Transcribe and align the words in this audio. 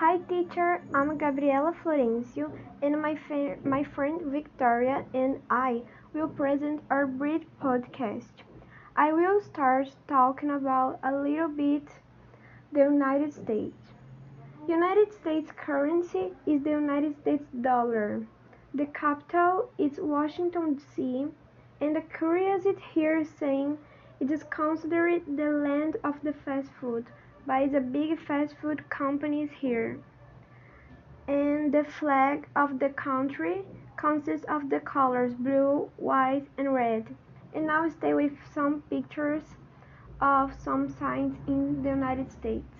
Hi 0.00 0.16
teacher, 0.16 0.80
I'm 0.94 1.18
Gabriela 1.18 1.74
Florencio 1.84 2.50
and 2.80 3.02
my, 3.02 3.18
my 3.64 3.84
friend 3.84 4.32
Victoria 4.32 5.04
and 5.12 5.42
I 5.50 5.82
will 6.14 6.28
present 6.28 6.80
our 6.88 7.06
brief 7.06 7.42
podcast. 7.62 8.32
I 8.96 9.12
will 9.12 9.42
start 9.42 9.90
talking 10.08 10.52
about 10.52 11.00
a 11.02 11.12
little 11.14 11.48
bit 11.48 11.86
the 12.72 12.80
United 12.80 13.34
States. 13.34 13.92
United 14.66 15.12
States 15.12 15.50
currency 15.54 16.32
is 16.46 16.62
the 16.62 16.70
United 16.70 17.20
States 17.20 17.44
dollar. 17.60 18.22
The 18.72 18.86
capital 18.86 19.68
is 19.76 20.00
Washington 20.00 20.76
D.C. 20.76 21.26
and 21.82 21.94
the 21.94 22.00
curiosity 22.00 22.80
here 22.94 23.18
is 23.18 23.28
saying 23.28 23.76
it 24.18 24.30
is 24.30 24.44
considered 24.44 25.24
the 25.36 25.50
land 25.50 25.98
of 26.02 26.14
the 26.22 26.32
fast 26.32 26.70
food 26.80 27.04
by 27.46 27.66
the 27.66 27.80
big 27.80 28.18
fast 28.18 28.54
food 28.60 28.88
companies 28.90 29.50
here. 29.60 29.98
And 31.26 31.72
the 31.72 31.84
flag 31.84 32.48
of 32.56 32.78
the 32.78 32.90
country 32.90 33.62
consists 33.96 34.46
of 34.48 34.70
the 34.70 34.80
colors 34.80 35.34
blue, 35.34 35.90
white, 35.96 36.46
and 36.58 36.74
red. 36.74 37.14
And 37.54 37.66
now 37.66 37.88
stay 37.88 38.14
with 38.14 38.32
some 38.54 38.82
pictures 38.90 39.42
of 40.20 40.54
some 40.60 40.88
signs 40.88 41.36
in 41.46 41.82
the 41.82 41.90
United 41.90 42.30
States. 42.30 42.74